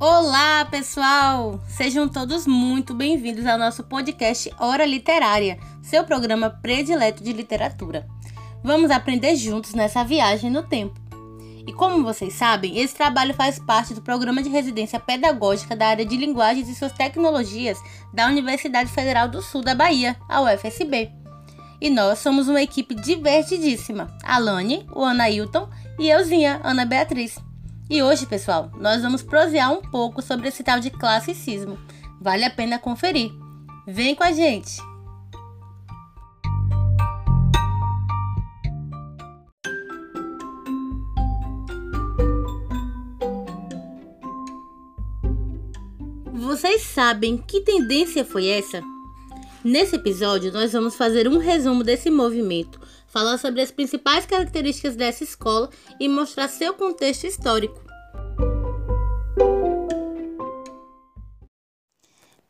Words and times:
Olá, 0.00 0.64
pessoal! 0.64 1.60
Sejam 1.68 2.08
todos 2.08 2.48
muito 2.48 2.92
bem-vindos 2.92 3.46
ao 3.46 3.56
nosso 3.56 3.84
podcast 3.84 4.52
Hora 4.58 4.84
Literária, 4.84 5.56
seu 5.84 6.02
programa 6.02 6.50
predileto 6.50 7.22
de 7.22 7.32
literatura. 7.32 8.04
Vamos 8.62 8.90
aprender 8.90 9.36
juntos 9.36 9.72
nessa 9.72 10.02
viagem 10.02 10.50
no 10.50 10.64
tempo. 10.64 11.00
E 11.64 11.72
como 11.72 12.02
vocês 12.02 12.34
sabem, 12.34 12.76
esse 12.76 12.92
trabalho 12.96 13.32
faz 13.34 13.60
parte 13.60 13.94
do 13.94 14.02
programa 14.02 14.42
de 14.42 14.48
residência 14.48 14.98
pedagógica 14.98 15.76
da 15.76 15.86
área 15.86 16.04
de 16.04 16.16
linguagens 16.16 16.68
e 16.68 16.74
suas 16.74 16.92
tecnologias 16.92 17.78
da 18.12 18.26
Universidade 18.26 18.90
Federal 18.90 19.28
do 19.28 19.40
Sul 19.40 19.62
da 19.62 19.76
Bahia, 19.76 20.16
a 20.28 20.42
UFSB. 20.42 21.12
E 21.80 21.88
nós 21.88 22.18
somos 22.18 22.48
uma 22.48 22.60
equipe 22.60 22.96
divertidíssima: 22.96 24.08
Alane, 24.24 24.86
o 24.92 25.04
Anailton 25.04 25.68
e 26.00 26.10
euzinha, 26.10 26.60
Ana 26.64 26.84
Beatriz. 26.84 27.36
E 27.88 28.02
hoje, 28.02 28.24
pessoal, 28.24 28.70
nós 28.80 29.02
vamos 29.02 29.22
prosear 29.22 29.70
um 29.70 29.82
pouco 29.82 30.22
sobre 30.22 30.48
esse 30.48 30.64
tal 30.64 30.80
de 30.80 30.90
classicismo. 30.90 31.78
Vale 32.18 32.42
a 32.42 32.50
pena 32.50 32.78
conferir. 32.78 33.30
Vem 33.86 34.14
com 34.14 34.24
a 34.24 34.32
gente! 34.32 34.78
Vocês 46.32 46.82
sabem 46.82 47.36
que 47.36 47.60
tendência 47.60 48.24
foi 48.24 48.46
essa? 48.46 48.80
Nesse 49.62 49.96
episódio, 49.96 50.50
nós 50.52 50.72
vamos 50.72 50.96
fazer 50.96 51.28
um 51.28 51.36
resumo 51.36 51.84
desse 51.84 52.10
movimento, 52.10 52.80
falar 53.14 53.38
sobre 53.38 53.62
as 53.62 53.70
principais 53.70 54.26
características 54.26 54.96
dessa 54.96 55.22
escola 55.22 55.70
e 56.00 56.08
mostrar 56.08 56.48
seu 56.48 56.74
contexto 56.74 57.28
histórico. 57.28 57.80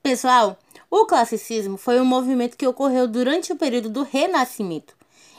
Pessoal, 0.03 0.58
o 0.91 1.05
classicismo 1.05 1.77
foi 1.77 2.00
um 2.00 2.05
movimento 2.05 2.56
que 2.56 2.66
ocorreu 2.66 3.06
durante 3.06 3.53
o 3.53 3.56
período 3.56 3.91
do 3.91 4.03
Renascimento. 4.03 4.97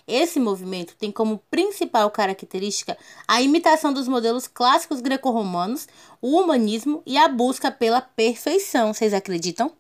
Esse 0.08 0.40
movimento 0.40 0.96
tem 0.96 1.12
como 1.12 1.42
principal 1.50 2.12
característica 2.12 2.96
a 3.28 3.42
imitação 3.42 3.92
dos 3.92 4.08
modelos 4.08 4.46
clássicos 4.48 5.02
greco-romanos, 5.02 5.88
o 6.22 6.40
humanismo 6.40 7.02
e 7.04 7.18
a 7.18 7.28
busca 7.28 7.72
pela 7.72 8.00
perfeição. 8.00 8.94
Vocês 8.94 9.12
acreditam? 9.12 9.72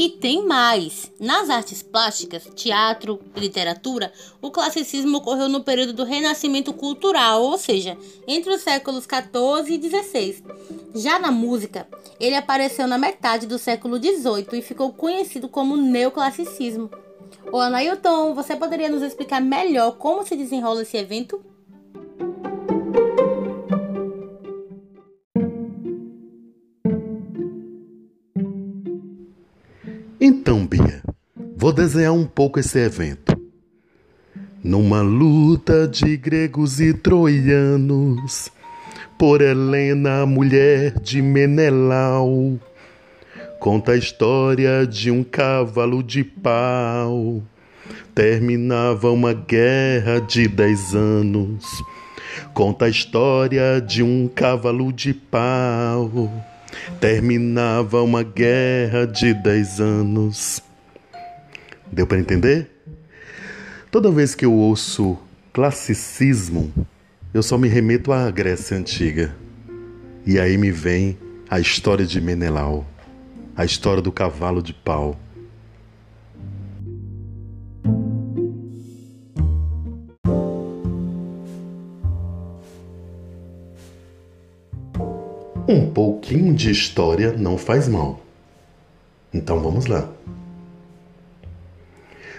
E 0.00 0.10
tem 0.10 0.46
mais! 0.46 1.10
Nas 1.18 1.50
artes 1.50 1.82
plásticas, 1.82 2.48
teatro 2.54 3.18
e 3.34 3.40
literatura, 3.40 4.12
o 4.40 4.48
classicismo 4.48 5.18
ocorreu 5.18 5.48
no 5.48 5.64
período 5.64 5.92
do 5.92 6.04
renascimento 6.04 6.72
cultural, 6.72 7.42
ou 7.42 7.58
seja, 7.58 7.98
entre 8.24 8.54
os 8.54 8.60
séculos 8.60 9.06
14 9.06 9.74
e 9.74 9.76
16. 9.76 10.44
Já 10.94 11.18
na 11.18 11.32
música, 11.32 11.88
ele 12.20 12.36
apareceu 12.36 12.86
na 12.86 12.96
metade 12.96 13.44
do 13.48 13.58
século 13.58 13.98
18 13.98 14.54
e 14.54 14.62
ficou 14.62 14.92
conhecido 14.92 15.48
como 15.48 15.76
neoclassicismo. 15.76 16.88
Ô 17.50 17.58
Anailton, 17.58 18.34
você 18.34 18.54
poderia 18.54 18.88
nos 18.88 19.02
explicar 19.02 19.40
melhor 19.40 19.96
como 19.96 20.24
se 20.24 20.36
desenrola 20.36 20.82
esse 20.82 20.96
evento? 20.96 21.44
Vou 31.68 31.72
desenhar 31.74 32.14
um 32.14 32.24
pouco 32.24 32.58
esse 32.58 32.78
evento. 32.78 33.38
Numa 34.64 35.02
luta 35.02 35.86
de 35.86 36.16
gregos 36.16 36.80
e 36.80 36.94
troianos, 36.94 38.50
por 39.18 39.42
Helena, 39.42 40.24
mulher 40.24 40.98
de 40.98 41.20
Menelau, 41.20 42.58
conta 43.60 43.92
a 43.92 43.96
história 43.98 44.86
de 44.86 45.10
um 45.10 45.22
cavalo 45.22 46.02
de 46.02 46.24
pau. 46.24 47.42
Terminava 48.14 49.10
uma 49.10 49.34
guerra 49.34 50.22
de 50.22 50.48
dez 50.48 50.94
anos. 50.94 51.66
Conta 52.54 52.86
a 52.86 52.88
história 52.88 53.78
de 53.78 54.02
um 54.02 54.26
cavalo 54.26 54.90
de 54.90 55.12
pau 55.12 56.32
Terminava 57.00 58.02
uma 58.02 58.22
guerra 58.22 59.06
de 59.06 59.34
dez 59.34 59.80
anos. 59.80 60.67
Deu 61.92 62.06
para 62.06 62.18
entender? 62.18 62.70
Toda 63.90 64.10
vez 64.10 64.34
que 64.34 64.44
eu 64.44 64.52
ouço 64.52 65.18
classicismo, 65.52 66.72
eu 67.32 67.42
só 67.42 67.56
me 67.56 67.68
remeto 67.68 68.12
à 68.12 68.30
Grécia 68.30 68.76
Antiga. 68.76 69.34
E 70.26 70.38
aí 70.38 70.58
me 70.58 70.70
vem 70.70 71.18
a 71.48 71.58
história 71.58 72.04
de 72.04 72.20
Menelau, 72.20 72.86
a 73.56 73.64
história 73.64 74.02
do 74.02 74.12
cavalo 74.12 74.62
de 74.62 74.74
pau. 74.74 75.18
Um 85.66 85.90
pouquinho 85.90 86.54
de 86.54 86.70
história 86.70 87.32
não 87.32 87.58
faz 87.58 87.88
mal. 87.88 88.20
Então 89.32 89.60
vamos 89.60 89.86
lá. 89.86 90.08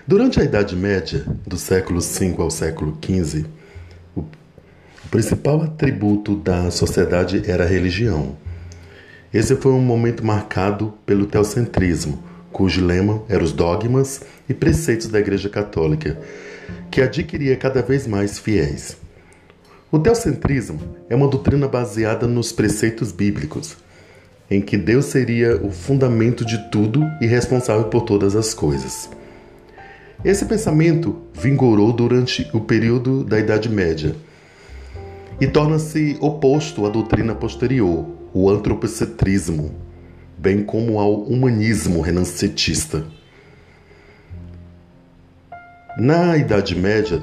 Durante 0.09 0.41
a 0.41 0.43
Idade 0.43 0.75
Média, 0.75 1.23
do 1.45 1.55
século 1.55 2.01
V 2.01 2.33
ao 2.39 2.49
século 2.49 2.97
XV, 2.99 3.45
o 4.15 4.23
principal 5.11 5.61
atributo 5.61 6.35
da 6.35 6.71
sociedade 6.71 7.43
era 7.45 7.63
a 7.63 7.67
religião. 7.67 8.35
Esse 9.31 9.55
foi 9.55 9.71
um 9.71 9.79
momento 9.79 10.25
marcado 10.25 10.95
pelo 11.05 11.27
teocentrismo, 11.27 12.23
cujo 12.51 12.83
lema 12.83 13.21
eram 13.29 13.43
os 13.43 13.51
dogmas 13.51 14.21
e 14.49 14.53
preceitos 14.55 15.09
da 15.09 15.19
Igreja 15.19 15.47
Católica, 15.47 16.19
que 16.89 17.03
adquiria 17.03 17.55
cada 17.55 17.83
vez 17.83 18.07
mais 18.07 18.39
fiéis. 18.39 18.97
O 19.91 19.99
teocentrismo 19.99 20.79
é 21.07 21.15
uma 21.15 21.27
doutrina 21.27 21.67
baseada 21.67 22.25
nos 22.25 22.51
preceitos 22.51 23.11
bíblicos, 23.11 23.77
em 24.49 24.59
que 24.59 24.75
Deus 24.75 25.05
seria 25.05 25.57
o 25.57 25.69
fundamento 25.69 26.43
de 26.43 26.57
tudo 26.71 27.03
e 27.21 27.27
responsável 27.27 27.83
por 27.83 28.01
todas 28.01 28.35
as 28.35 28.55
coisas. 28.55 29.18
Esse 30.23 30.43
pensamento 30.43 31.15
vingorou 31.33 31.93
durante 31.93 32.49
o 32.53 32.59
período 32.59 33.23
da 33.23 33.39
Idade 33.39 33.69
Média 33.69 34.13
e 35.39 35.47
torna-se 35.47 36.17
oposto 36.19 36.85
à 36.85 36.89
doutrina 36.89 37.33
posterior, 37.33 38.05
o 38.33 38.49
antropocentrismo, 38.49 39.73
bem 40.37 40.61
como 40.61 40.99
ao 40.99 41.23
humanismo 41.23 42.01
renascentista. 42.01 43.05
Na 45.97 46.35
Idade 46.35 46.75
Média, 46.75 47.21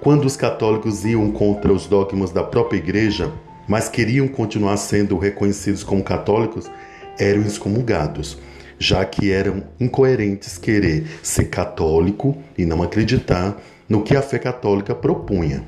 quando 0.00 0.24
os 0.24 0.34
católicos 0.34 1.04
iam 1.04 1.30
contra 1.30 1.74
os 1.74 1.86
dogmas 1.86 2.30
da 2.30 2.42
própria 2.42 2.78
igreja, 2.78 3.30
mas 3.68 3.90
queriam 3.90 4.26
continuar 4.28 4.78
sendo 4.78 5.18
reconhecidos 5.18 5.84
como 5.84 6.02
católicos, 6.02 6.70
eram 7.18 7.42
excomungados, 7.42 8.38
já 8.78 9.04
que 9.04 9.30
eram 9.30 9.62
incoerentes 9.78 10.58
querer 10.58 11.06
ser 11.22 11.44
católico 11.44 12.36
e 12.56 12.64
não 12.64 12.82
acreditar 12.82 13.56
no 13.88 14.02
que 14.02 14.16
a 14.16 14.22
fé 14.22 14.38
católica 14.38 14.94
propunha. 14.94 15.64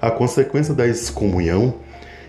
A 0.00 0.10
consequência 0.10 0.74
da 0.74 0.86
excomunhão 0.86 1.74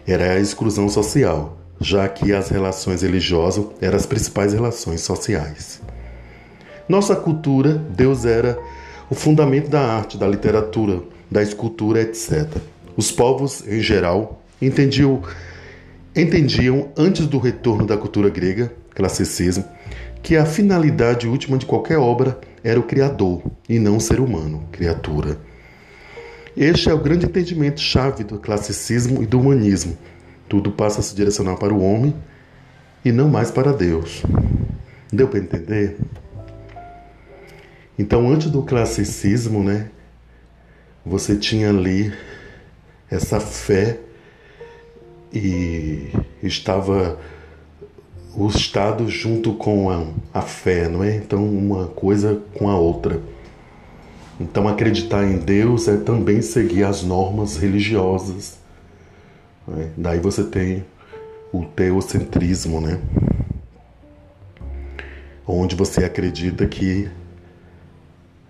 era 0.08 0.34
a 0.34 0.40
exclusão 0.40 0.90
social, 0.90 1.58
já 1.80 2.08
que 2.10 2.34
as 2.34 2.50
relações 2.50 3.02
religiosas 3.02 3.66
eram 3.80 3.96
as 3.96 4.06
principais 4.06 4.54
relações 4.54 5.02
sociais. 5.02 5.82
Nossa 6.88 7.16
cultura, 7.16 7.74
Deus 7.74 8.26
era 8.26 8.58
o 9.10 9.16
fundamento 9.16 9.70
da 9.70 9.82
arte, 9.82 10.18
da 10.18 10.28
literatura, 10.28 11.02
da 11.30 11.42
escultura, 11.42 12.02
etc. 12.02 12.48
Os 12.98 13.12
povos, 13.12 13.66
em 13.68 13.80
geral, 13.80 14.42
entendiam, 14.60 15.22
entendiam 16.16 16.90
antes 16.98 17.28
do 17.28 17.38
retorno 17.38 17.86
da 17.86 17.96
cultura 17.96 18.30
grega, 18.30 18.74
classicismo, 18.96 19.64
que 20.30 20.38
a 20.38 20.46
finalidade 20.46 21.28
última 21.28 21.58
de 21.58 21.66
qualquer 21.66 21.98
obra 21.98 22.40
era 22.64 22.80
o 22.80 22.84
Criador 22.84 23.42
e 23.68 23.80
não 23.80 23.98
o 23.98 24.00
ser 24.00 24.20
humano, 24.20 24.64
criatura. 24.72 25.40
Este 26.56 26.88
é 26.88 26.94
o 26.94 27.00
grande 27.00 27.26
entendimento 27.26 27.82
chave 27.82 28.24
do 28.24 28.38
classicismo 28.38 29.24
e 29.24 29.26
do 29.26 29.40
humanismo. 29.40 29.98
Tudo 30.48 30.72
passa 30.72 31.00
a 31.00 31.02
se 31.02 31.16
direcionar 31.16 31.56
para 31.56 31.74
o 31.74 31.82
homem 31.82 32.14
e 33.04 33.12
não 33.12 33.28
mais 33.28 33.50
para 33.50 33.74
Deus. 33.74 34.22
Deu 35.12 35.28
para 35.28 35.40
entender? 35.40 35.98
Então, 37.98 38.30
antes 38.32 38.52
do 38.52 38.62
classicismo, 38.62 39.64
né, 39.64 39.90
você 41.04 41.38
tinha 41.38 41.70
ali 41.70 42.14
essa 43.10 43.40
fé 43.40 43.98
e 45.34 46.12
estava 46.44 47.18
o 48.36 48.48
Estado 48.48 49.10
junto 49.10 49.54
com 49.54 49.90
a, 49.90 50.06
a 50.34 50.42
fé, 50.42 50.88
não 50.88 51.04
é? 51.04 51.16
Então, 51.16 51.44
uma 51.44 51.88
coisa 51.88 52.42
com 52.54 52.70
a 52.70 52.78
outra. 52.78 53.22
Então, 54.40 54.68
acreditar 54.68 55.26
em 55.26 55.38
Deus 55.38 55.88
é 55.88 55.98
também 55.98 56.42
seguir 56.42 56.84
as 56.84 57.04
normas 57.04 57.58
religiosas. 57.58 58.58
Né? 59.68 59.92
Daí 59.98 60.20
você 60.20 60.44
tem 60.44 60.86
o 61.52 61.66
teocentrismo, 61.66 62.80
né? 62.80 63.00
Onde 65.46 65.76
você 65.76 66.06
acredita 66.06 66.68
que 66.68 67.10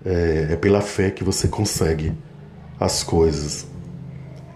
é, 0.05 0.49
é 0.51 0.55
pela 0.55 0.81
fé 0.81 1.09
que 1.09 1.23
você 1.23 1.47
consegue 1.47 2.13
as 2.79 3.03
coisas. 3.03 3.65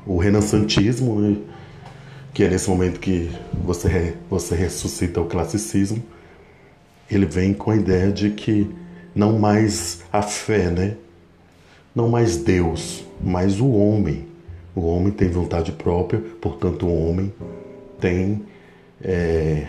O 0.06 0.18
renascentismo, 0.18 1.20
né? 1.20 1.38
Que 2.34 2.44
é 2.44 2.50
nesse 2.50 2.70
momento 2.70 3.00
que 3.00 3.30
você, 3.64 4.16
você 4.30 4.56
ressuscita 4.56 5.22
o 5.22 5.26
classicismo, 5.26 6.04
ele 7.10 7.26
vem 7.26 7.54
com 7.54 7.70
a 7.70 7.76
ideia 7.76 8.12
de 8.12 8.32
que 8.32 8.70
não 9.14 9.38
mais 9.38 10.02
a 10.12 10.22
fé, 10.24 10.72
né? 10.72 10.96
Não 11.94 12.10
mais 12.10 12.38
Deus, 12.38 13.06
mas 13.22 13.60
o 13.60 13.70
homem. 13.70 14.26
O 14.76 14.82
homem 14.82 15.12
tem 15.12 15.30
vontade 15.30 15.72
própria, 15.72 16.20
portanto, 16.42 16.88
o 16.88 17.08
homem 17.08 17.32
tem, 18.00 18.42
é, 19.00 19.68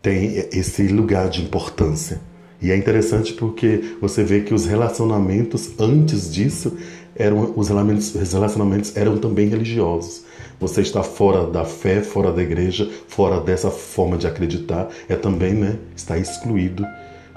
tem 0.00 0.46
esse 0.52 0.86
lugar 0.86 1.28
de 1.28 1.42
importância. 1.42 2.20
E 2.60 2.70
é 2.70 2.76
interessante 2.76 3.32
porque 3.32 3.96
você 4.00 4.22
vê 4.22 4.42
que 4.42 4.54
os 4.54 4.66
relacionamentos 4.66 5.72
antes 5.80 6.32
disso 6.32 6.78
eram 7.14 7.52
os 7.56 7.68
relacionamentos, 7.68 8.14
os 8.14 8.32
relacionamentos 8.32 8.96
eram 8.96 9.18
também 9.18 9.48
religiosos. 9.48 10.24
Você 10.58 10.80
está 10.80 11.02
fora 11.02 11.46
da 11.46 11.64
fé, 11.64 12.02
fora 12.02 12.32
da 12.32 12.42
igreja, 12.42 12.88
fora 13.08 13.40
dessa 13.40 13.70
forma 13.70 14.16
de 14.16 14.26
acreditar, 14.26 14.88
é 15.08 15.16
também, 15.16 15.54
né, 15.54 15.76
está 15.96 16.16
excluído 16.16 16.86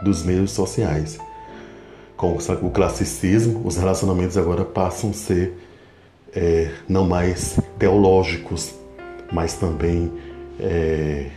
dos 0.03 0.23
meios 0.23 0.51
sociais. 0.51 1.17
Com 2.15 2.37
o 2.61 2.69
classicismo, 2.71 3.61
os 3.65 3.75
relacionamentos 3.75 4.37
agora 4.37 4.63
passam 4.63 5.09
a 5.09 5.13
ser 5.13 5.57
é, 6.33 6.71
não 6.87 7.07
mais 7.07 7.59
teológicos, 7.77 8.73
mas 9.31 9.55
também 9.55 10.11
é, 10.59 11.29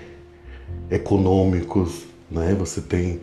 econômicos. 0.90 2.05
Né? 2.31 2.55
Você 2.58 2.81
tem 2.81 3.20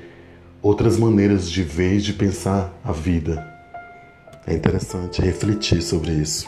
outras 0.61 0.97
maneiras 0.97 1.49
de 1.49 1.63
ver 1.63 1.95
e 1.95 2.01
de 2.01 2.13
pensar 2.13 2.77
a 2.83 2.91
vida. 2.91 3.54
É 4.47 4.53
interessante 4.53 5.21
refletir 5.21 5.81
sobre 5.81 6.11
isso. 6.11 6.47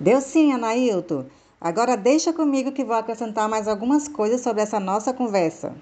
Deu 0.00 0.20
sim, 0.20 0.52
Anailton. 0.52 1.26
Agora 1.60 1.96
deixa 1.96 2.32
comigo 2.32 2.72
que 2.72 2.84
vou 2.84 2.96
acrescentar 2.96 3.48
mais 3.48 3.68
algumas 3.68 4.08
coisas 4.08 4.40
sobre 4.40 4.62
essa 4.62 4.80
nossa 4.80 5.12
conversa. 5.12 5.76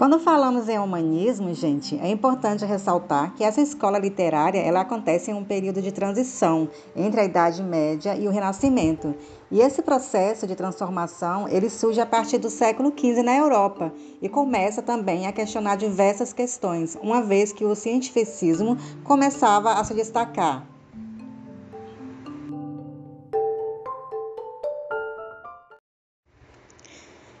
Quando 0.00 0.18
falamos 0.18 0.66
em 0.66 0.78
humanismo, 0.78 1.52
gente, 1.52 1.94
é 1.98 2.08
importante 2.08 2.64
ressaltar 2.64 3.34
que 3.34 3.44
essa 3.44 3.60
escola 3.60 3.98
literária 3.98 4.58
ela 4.58 4.80
acontece 4.80 5.30
em 5.30 5.34
um 5.34 5.44
período 5.44 5.82
de 5.82 5.92
transição 5.92 6.70
entre 6.96 7.20
a 7.20 7.24
Idade 7.26 7.62
Média 7.62 8.16
e 8.16 8.26
o 8.26 8.30
Renascimento. 8.30 9.14
E 9.50 9.60
esse 9.60 9.82
processo 9.82 10.46
de 10.46 10.56
transformação 10.56 11.46
ele 11.50 11.68
surge 11.68 12.00
a 12.00 12.06
partir 12.06 12.38
do 12.38 12.48
século 12.48 12.94
XV 12.98 13.22
na 13.22 13.36
Europa 13.36 13.92
e 14.22 14.26
começa 14.26 14.80
também 14.80 15.26
a 15.26 15.32
questionar 15.32 15.76
diversas 15.76 16.32
questões, 16.32 16.96
uma 17.02 17.20
vez 17.20 17.52
que 17.52 17.66
o 17.66 17.74
cientificismo 17.74 18.78
começava 19.04 19.74
a 19.74 19.84
se 19.84 19.92
destacar. 19.92 20.66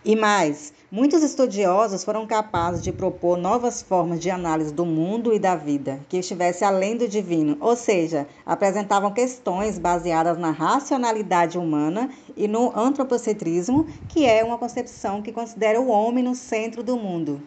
E 0.04 0.14
mais, 0.14 0.74
muitos 0.90 1.22
estudiosos 1.22 2.02
foram 2.02 2.26
capazes 2.26 2.82
de 2.82 2.90
propor 2.90 3.38
novas 3.38 3.80
formas 3.80 4.18
de 4.18 4.28
análise 4.28 4.74
do 4.74 4.84
mundo 4.84 5.32
e 5.32 5.38
da 5.38 5.54
vida, 5.54 6.00
que 6.08 6.16
estivesse 6.16 6.64
além 6.64 6.96
do 6.96 7.06
divino, 7.06 7.56
ou 7.60 7.76
seja, 7.76 8.26
apresentavam 8.44 9.12
questões 9.12 9.78
baseadas 9.78 10.36
na 10.36 10.50
racionalidade 10.50 11.56
humana 11.56 12.10
e 12.36 12.48
no 12.48 12.76
antropocentrismo, 12.76 13.86
que 14.08 14.26
é 14.26 14.42
uma 14.42 14.58
concepção 14.58 15.22
que 15.22 15.32
considera 15.32 15.80
o 15.80 15.88
homem 15.88 16.24
no 16.24 16.34
centro 16.34 16.82
do 16.82 16.96
mundo. 16.96 17.40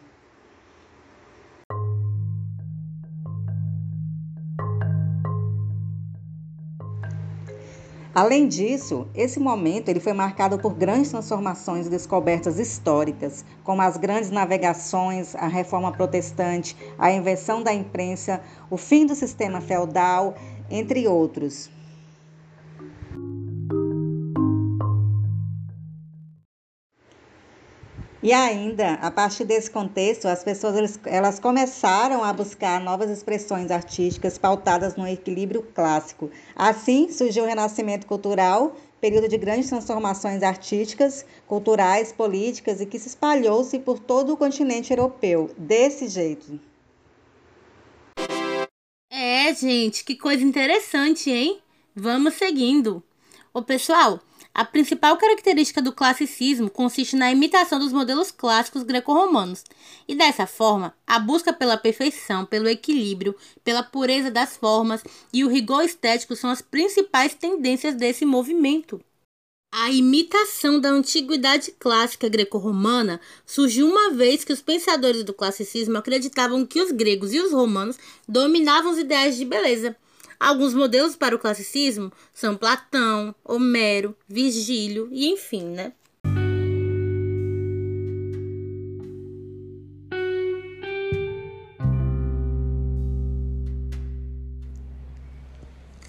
Além 8.15 8.47
disso, 8.47 9.07
esse 9.15 9.39
momento 9.39 9.89
ele 9.89 9.99
foi 9.99 10.13
marcado 10.13 10.59
por 10.59 10.75
grandes 10.75 11.09
transformações 11.09 11.87
e 11.87 11.89
descobertas 11.89 12.59
históricas, 12.59 13.43
como 13.63 13.81
as 13.81 13.97
grandes 13.97 14.29
navegações, 14.29 15.33
a 15.33 15.47
reforma 15.47 15.91
protestante, 15.91 16.77
a 16.95 17.11
invenção 17.11 17.63
da 17.63 17.73
imprensa, 17.73 18.39
o 18.69 18.77
fim 18.77 19.07
do 19.07 19.15
sistema 19.15 19.59
feudal, 19.61 20.35
entre 20.69 21.07
outros. 21.07 21.71
E 28.23 28.31
ainda, 28.31 28.93
a 29.01 29.11
partir 29.11 29.43
desse 29.43 29.69
contexto, 29.69 30.29
as 30.29 30.45
pessoas 30.45 30.97
elas 31.03 31.39
começaram 31.41 32.23
a 32.23 32.31
buscar 32.31 32.79
novas 32.79 33.09
expressões 33.09 33.69
artísticas 33.69 34.37
pautadas 34.37 34.95
no 34.95 35.05
equilíbrio 35.05 35.61
clássico. 35.61 36.31
Assim 36.55 37.11
surgiu 37.11 37.43
o 37.43 37.47
Renascimento 37.47 38.07
Cultural, 38.07 38.77
período 39.01 39.27
de 39.27 39.37
grandes 39.37 39.67
transformações 39.67 40.41
artísticas, 40.41 41.25
culturais, 41.45 42.13
políticas 42.13 42.79
e 42.79 42.85
que 42.85 42.97
se 42.97 43.09
espalhou-se 43.09 43.77
por 43.79 43.99
todo 43.99 44.31
o 44.31 44.37
continente 44.37 44.93
europeu. 44.93 45.51
Desse 45.57 46.07
jeito. 46.07 46.57
É, 49.11 49.53
gente, 49.53 50.05
que 50.05 50.15
coisa 50.15 50.41
interessante, 50.41 51.29
hein? 51.29 51.59
Vamos 51.93 52.35
seguindo. 52.35 53.03
Ô, 53.53 53.61
pessoal, 53.61 54.21
a 54.53 54.63
principal 54.63 55.17
característica 55.17 55.81
do 55.81 55.91
classicismo 55.91 56.69
consiste 56.69 57.15
na 57.15 57.31
imitação 57.31 57.79
dos 57.79 57.91
modelos 57.91 58.29
clássicos 58.29 58.83
greco-romanos, 58.83 59.63
e 60.07 60.13
dessa 60.13 60.45
forma, 60.45 60.93
a 61.07 61.17
busca 61.17 61.51
pela 61.51 61.75
perfeição, 61.75 62.45
pelo 62.45 62.69
equilíbrio, 62.69 63.35
pela 63.63 63.81
pureza 63.81 64.29
das 64.29 64.55
formas 64.55 65.03
e 65.33 65.43
o 65.43 65.49
rigor 65.49 65.83
estético 65.83 66.35
são 66.35 66.51
as 66.51 66.61
principais 66.61 67.33
tendências 67.33 67.95
desse 67.95 68.25
movimento. 68.25 69.01
A 69.75 69.89
imitação 69.89 70.79
da 70.79 70.89
antiguidade 70.89 71.71
clássica 71.79 72.29
greco-romana 72.29 73.19
surgiu 73.43 73.87
uma 73.87 74.11
vez 74.11 74.43
que 74.43 74.53
os 74.53 74.61
pensadores 74.61 75.23
do 75.23 75.33
classicismo 75.33 75.97
acreditavam 75.97 76.63
que 76.63 76.79
os 76.79 76.91
gregos 76.91 77.33
e 77.33 77.39
os 77.39 77.51
romanos 77.51 77.97
dominavam 78.27 78.91
os 78.91 78.99
ideais 78.99 79.35
de 79.35 79.45
beleza 79.45 79.95
Alguns 80.43 80.73
modelos 80.73 81.15
para 81.15 81.33
o 81.33 81.39
classicismo 81.39 82.11
são 82.33 82.57
Platão, 82.57 83.33
Homero, 83.45 84.13
Virgílio 84.27 85.07
e 85.09 85.29
enfim, 85.29 85.69
né? 85.69 85.93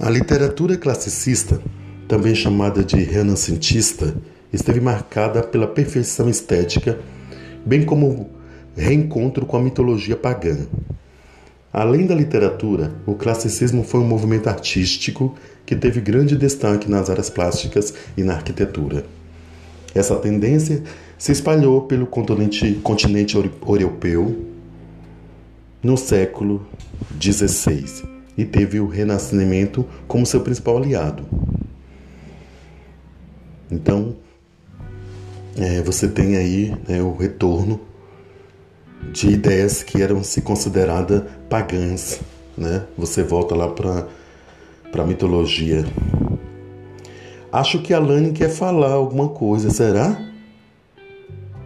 A 0.00 0.10
literatura 0.10 0.76
classicista, 0.76 1.62
também 2.08 2.34
chamada 2.34 2.82
de 2.82 2.96
renascentista, 2.96 4.20
esteve 4.52 4.80
marcada 4.80 5.44
pela 5.44 5.68
perfeição 5.68 6.28
estética, 6.28 6.98
bem 7.64 7.86
como 7.86 8.28
reencontro 8.76 9.46
com 9.46 9.56
a 9.56 9.62
mitologia 9.62 10.16
pagã. 10.16 10.66
Além 11.74 12.06
da 12.06 12.14
literatura, 12.14 12.94
o 13.04 13.16
classicismo 13.16 13.82
foi 13.82 13.98
um 13.98 14.06
movimento 14.06 14.46
artístico 14.46 15.34
que 15.66 15.74
teve 15.74 16.00
grande 16.00 16.36
destaque 16.36 16.88
nas 16.88 17.10
áreas 17.10 17.28
plásticas 17.28 17.92
e 18.16 18.22
na 18.22 18.34
arquitetura. 18.34 19.04
Essa 19.92 20.14
tendência 20.14 20.84
se 21.18 21.32
espalhou 21.32 21.82
pelo 21.82 22.06
continente, 22.06 22.74
continente 22.74 23.34
europeu 23.34 24.46
no 25.82 25.96
século 25.96 26.64
XVI 27.20 28.04
e 28.38 28.44
teve 28.44 28.78
o 28.78 28.86
Renascimento 28.86 29.84
como 30.06 30.24
seu 30.24 30.42
principal 30.42 30.76
aliado. 30.76 31.24
Então, 33.68 34.14
é, 35.56 35.82
você 35.82 36.06
tem 36.06 36.36
aí 36.36 36.72
né, 36.86 37.02
o 37.02 37.16
retorno 37.16 37.80
de 39.12 39.28
ideias 39.28 39.82
que 39.82 40.02
eram 40.02 40.22
se 40.22 40.42
consideradas 40.42 41.22
pagãs, 41.48 42.20
né? 42.56 42.84
Você 42.96 43.22
volta 43.22 43.54
lá 43.54 43.68
para 43.68 44.06
para 44.94 45.04
mitologia. 45.04 45.84
Acho 47.52 47.82
que 47.82 47.92
a 47.92 47.98
Lani 47.98 48.32
quer 48.32 48.48
falar 48.48 48.92
alguma 48.92 49.28
coisa, 49.28 49.68
será? 49.68 50.16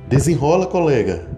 Desenrola, 0.08 0.66
colega. 0.66 1.28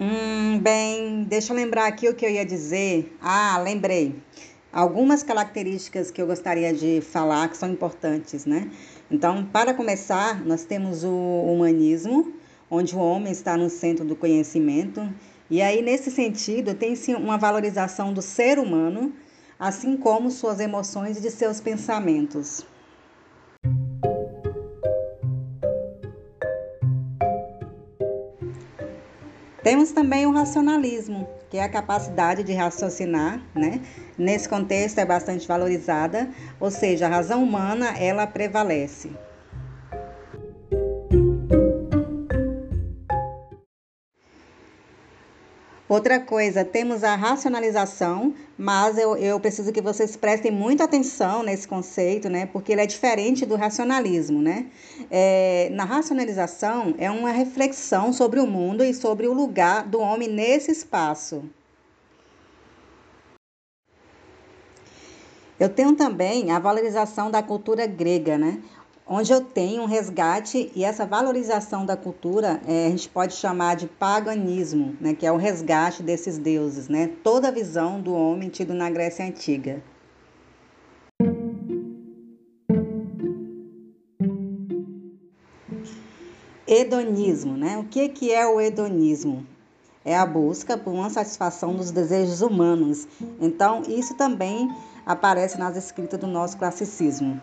Hum, 0.00 0.60
bem, 0.60 1.24
deixa 1.24 1.52
eu 1.52 1.56
lembrar 1.56 1.88
aqui 1.88 2.08
o 2.08 2.14
que 2.14 2.24
eu 2.24 2.30
ia 2.30 2.46
dizer. 2.46 3.16
Ah, 3.20 3.58
lembrei. 3.58 4.14
Algumas 4.74 5.22
características 5.22 6.10
que 6.10 6.20
eu 6.20 6.26
gostaria 6.26 6.74
de 6.74 7.00
falar 7.00 7.48
que 7.48 7.56
são 7.56 7.70
importantes, 7.70 8.44
né? 8.44 8.68
Então, 9.08 9.44
para 9.44 9.72
começar, 9.72 10.44
nós 10.44 10.64
temos 10.64 11.04
o 11.04 11.44
humanismo, 11.46 12.32
onde 12.68 12.96
o 12.96 12.98
homem 12.98 13.30
está 13.30 13.56
no 13.56 13.70
centro 13.70 14.04
do 14.04 14.16
conhecimento. 14.16 15.08
E 15.48 15.62
aí, 15.62 15.80
nesse 15.80 16.10
sentido, 16.10 16.74
tem-se 16.74 17.14
uma 17.14 17.38
valorização 17.38 18.12
do 18.12 18.20
ser 18.20 18.58
humano, 18.58 19.12
assim 19.60 19.96
como 19.96 20.28
suas 20.28 20.58
emoções 20.58 21.18
e 21.18 21.20
de 21.20 21.30
seus 21.30 21.60
pensamentos. 21.60 22.66
Temos 29.64 29.92
também 29.92 30.26
o 30.26 30.30
racionalismo, 30.30 31.26
que 31.48 31.56
é 31.56 31.62
a 31.62 31.68
capacidade 31.70 32.42
de 32.42 32.52
raciocinar, 32.52 33.40
né? 33.54 33.80
Nesse 34.18 34.46
contexto 34.46 34.98
é 34.98 35.06
bastante 35.06 35.48
valorizada, 35.48 36.28
ou 36.60 36.70
seja, 36.70 37.06
a 37.06 37.08
razão 37.08 37.42
humana 37.42 37.96
ela 37.98 38.26
prevalece. 38.26 39.10
Outra 45.94 46.18
coisa, 46.18 46.64
temos 46.64 47.04
a 47.04 47.14
racionalização, 47.14 48.34
mas 48.58 48.98
eu, 48.98 49.16
eu 49.16 49.38
preciso 49.38 49.72
que 49.72 49.80
vocês 49.80 50.16
prestem 50.16 50.50
muita 50.50 50.82
atenção 50.82 51.44
nesse 51.44 51.68
conceito, 51.68 52.28
né? 52.28 52.46
Porque 52.46 52.72
ele 52.72 52.80
é 52.80 52.86
diferente 52.86 53.46
do 53.46 53.54
racionalismo, 53.54 54.42
né? 54.42 54.66
É, 55.08 55.68
na 55.70 55.84
racionalização 55.84 56.96
é 56.98 57.08
uma 57.08 57.30
reflexão 57.30 58.12
sobre 58.12 58.40
o 58.40 58.46
mundo 58.46 58.82
e 58.82 58.92
sobre 58.92 59.28
o 59.28 59.32
lugar 59.32 59.86
do 59.86 60.00
homem 60.00 60.28
nesse 60.28 60.72
espaço. 60.72 61.44
Eu 65.60 65.68
tenho 65.68 65.94
também 65.94 66.50
a 66.50 66.58
valorização 66.58 67.30
da 67.30 67.40
cultura 67.40 67.86
grega, 67.86 68.36
né? 68.36 68.60
Onde 69.06 69.32
eu 69.32 69.40
tenho 69.42 69.82
um 69.82 69.86
resgate 69.86 70.70
e 70.74 70.82
essa 70.82 71.04
valorização 71.04 71.84
da 71.84 71.96
cultura 71.96 72.60
é, 72.66 72.86
a 72.86 72.90
gente 72.90 73.08
pode 73.08 73.34
chamar 73.34 73.76
de 73.76 73.86
paganismo, 73.86 74.96
né, 75.00 75.14
que 75.14 75.26
é 75.26 75.32
o 75.32 75.36
resgate 75.36 76.02
desses 76.02 76.38
deuses, 76.38 76.88
né, 76.88 77.10
toda 77.22 77.48
a 77.48 77.50
visão 77.50 78.00
do 78.00 78.14
homem 78.14 78.48
tido 78.48 78.72
na 78.72 78.88
Grécia 78.90 79.26
Antiga. 79.26 79.82
Hedonismo, 86.66 87.58
né? 87.58 87.76
O 87.76 87.84
que, 87.84 88.08
que 88.08 88.32
é 88.32 88.46
o 88.46 88.58
hedonismo? 88.58 89.46
É 90.02 90.16
a 90.16 90.24
busca 90.24 90.78
por 90.78 90.92
uma 90.92 91.10
satisfação 91.10 91.76
dos 91.76 91.90
desejos 91.90 92.40
humanos. 92.40 93.06
Então, 93.38 93.82
isso 93.86 94.14
também 94.14 94.74
aparece 95.04 95.58
nas 95.58 95.76
escritas 95.76 96.18
do 96.18 96.26
nosso 96.26 96.56
classicismo. 96.56 97.40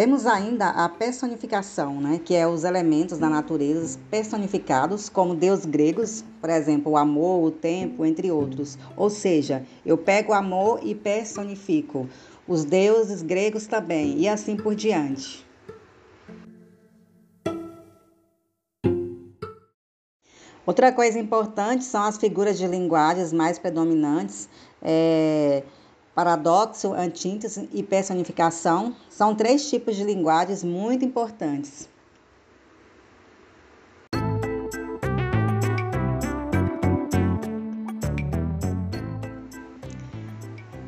Temos 0.00 0.24
ainda 0.24 0.70
a 0.70 0.88
personificação, 0.88 2.00
né, 2.00 2.18
que 2.24 2.34
é 2.34 2.48
os 2.48 2.64
elementos 2.64 3.18
da 3.18 3.28
natureza 3.28 3.98
personificados 4.10 5.10
como 5.10 5.34
deus 5.34 5.66
gregos, 5.66 6.24
por 6.40 6.48
exemplo, 6.48 6.92
o 6.92 6.96
amor, 6.96 7.44
o 7.44 7.50
tempo, 7.50 8.06
entre 8.06 8.30
outros. 8.30 8.78
Ou 8.96 9.10
seja, 9.10 9.62
eu 9.84 9.98
pego 9.98 10.32
o 10.32 10.34
amor 10.34 10.80
e 10.82 10.94
personifico. 10.94 12.08
Os 12.48 12.64
deuses 12.64 13.20
gregos 13.20 13.66
também, 13.66 14.18
e 14.20 14.26
assim 14.26 14.56
por 14.56 14.74
diante. 14.74 15.46
Outra 20.64 20.90
coisa 20.92 21.18
importante 21.18 21.84
são 21.84 22.04
as 22.04 22.16
figuras 22.16 22.56
de 22.56 22.66
linguagens 22.66 23.34
mais 23.34 23.58
predominantes. 23.58 24.48
É 24.80 25.62
paradoxo, 26.14 26.92
antíntese 26.92 27.68
e 27.72 27.82
personificação 27.82 28.94
são 29.08 29.34
três 29.34 29.68
tipos 29.68 29.96
de 29.96 30.04
linguagens 30.04 30.62
muito 30.62 31.04
importantes. 31.04 31.88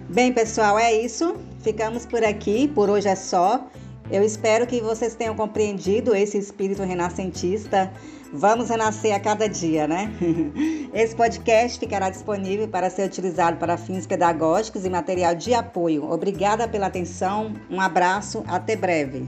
Bem, 0.08 0.30
pessoal, 0.30 0.78
é 0.78 0.92
isso. 0.92 1.36
Ficamos 1.60 2.04
por 2.04 2.22
aqui. 2.22 2.68
Por 2.68 2.90
hoje 2.90 3.08
é 3.08 3.16
só. 3.16 3.66
Eu 4.12 4.23
espero 4.23 4.66
que 4.66 4.78
vocês 4.83 5.14
tenham 5.14 5.35
compreendido 5.35 6.14
esse 6.14 6.37
espírito 6.37 6.83
renascentista. 6.83 7.90
Vamos 8.31 8.69
renascer 8.69 9.14
a 9.14 9.19
cada 9.19 9.49
dia, 9.49 9.88
né? 9.88 10.12
Esse 10.92 11.16
podcast 11.16 11.78
ficará 11.78 12.11
disponível 12.11 12.69
para 12.69 12.90
ser 12.90 13.07
utilizado 13.07 13.57
para 13.57 13.78
fins 13.78 14.07
pedagógicos 14.07 14.85
e 14.85 14.90
material 14.90 15.35
de 15.35 15.54
apoio. 15.54 16.04
Obrigada 16.11 16.69
pela 16.69 16.88
atenção, 16.88 17.54
um 17.71 17.81
abraço, 17.81 18.45
até 18.47 18.76
breve. 18.76 19.26